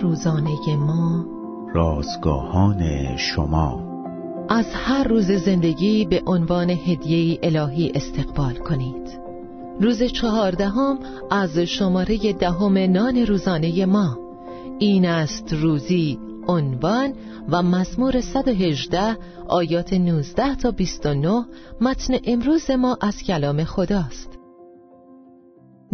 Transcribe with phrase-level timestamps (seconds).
[0.00, 1.26] روزانه ما.
[1.74, 3.92] رازگاهان شما.
[4.48, 9.20] از هر روز زندگی به عنوان هدیه الهی استقبال کنید.
[9.80, 10.98] روز چهاردهم
[11.30, 14.18] از شماره دهم نان روزانه ما.
[14.78, 16.18] این است روزی
[16.48, 17.14] عنوان
[17.48, 19.16] و مزمور 118
[19.48, 21.44] آیات 19 تا 29
[21.80, 24.41] متن امروز ما از کلام خداست.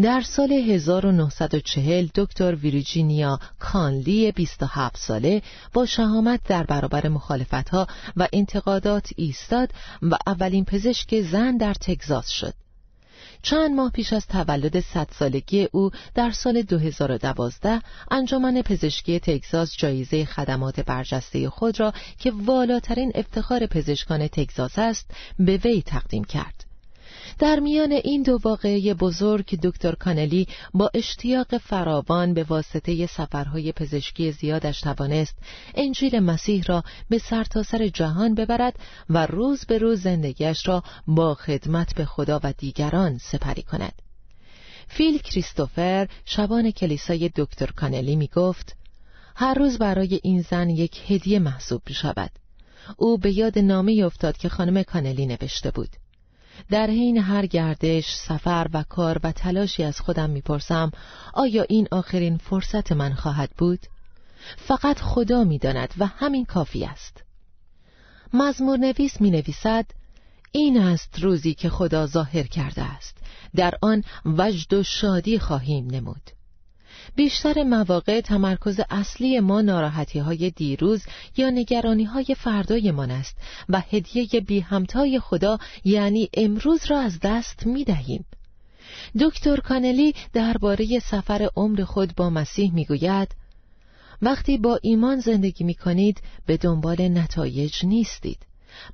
[0.03, 7.87] در سال 1940 دکتر ویرجینیا کانلی 27 ساله با شهامت در برابر مخالفتها
[8.17, 9.71] و انتقادات ایستاد
[10.03, 12.55] و اولین پزشک زن در تگزاس شد.
[13.43, 20.25] چند ماه پیش از تولد صد سالگی او در سال 2012 انجمن پزشکی تگزاس جایزه
[20.25, 26.68] خدمات برجسته خود را که والاترین افتخار پزشکان تگزاس است به وی تقدیم کرد.
[27.39, 34.33] در میان این دو واقعه بزرگ دکتر کانلی با اشتیاق فراوان به واسطه سفرهای پزشکی
[34.33, 35.35] زیادش توانست
[35.75, 38.79] انجیل مسیح را به سرتاسر سر جهان ببرد
[39.11, 44.03] و روز به روز زندگیش را با خدمت به خدا و دیگران سپری کند.
[44.89, 48.77] فیل کریستوفر شبان کلیسای دکتر کانلی می گفت
[49.37, 52.31] هر روز برای این زن یک هدیه محسوب می شود.
[52.97, 55.89] او به یاد نامه افتاد که خانم کانلی نوشته بود.
[56.71, 60.91] در حین هر گردش، سفر و کار و تلاشی از خودم می‌پرسم
[61.35, 63.81] آیا این آخرین فرصت من خواهد بود؟
[64.57, 67.23] فقط خدا می‌داند و همین کافی است.
[68.33, 69.87] مزمور نویس می نویسد
[70.53, 73.17] این است روزی که خدا ظاهر کرده است
[73.57, 76.38] در آن وجد و شادی خواهیم نمود
[77.17, 81.03] بیشتر مواقع تمرکز اصلی ما ناراحتی های دیروز
[81.37, 83.37] یا نگرانی های فردایمان است
[83.69, 88.25] و هدیه بی همتای خدا یعنی امروز را از دست می دهیم.
[89.21, 93.29] دکتر کانلی درباره سفر عمر خود با مسیح می گوید
[94.23, 98.39] وقتی با ایمان زندگی می کنید به دنبال نتایج نیستید.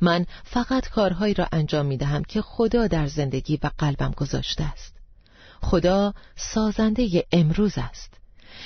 [0.00, 4.94] من فقط کارهایی را انجام می دهم که خدا در زندگی و قلبم گذاشته است.
[5.64, 8.14] خدا سازنده امروز است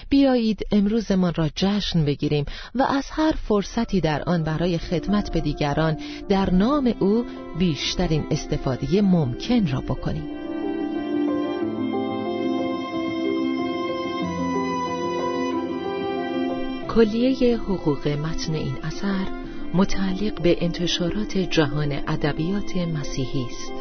[0.08, 2.44] بیایید امروزمان را جشن بگیریم
[2.74, 5.98] و از هر فرصتی در آن برای خدمت به دیگران
[6.28, 7.24] در نام او
[7.58, 10.38] بیشترین استفاده ممکن را بکنیم
[16.88, 19.26] کلیه حقوق متن این اثر
[19.74, 23.72] متعلق به انتشارات جهان ادبیات مسیحی است.